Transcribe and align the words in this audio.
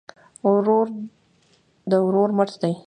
ورور 0.51 0.87
د 1.89 1.91
ورور 2.05 2.29
مټ 2.37 2.51
دی 2.61 2.73